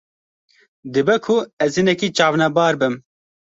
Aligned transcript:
Dibe 0.93 1.15
ku 1.23 1.35
ez 1.65 1.71
hinekî 1.79 2.09
çavnebar 2.17 2.73
bim. 2.79 2.95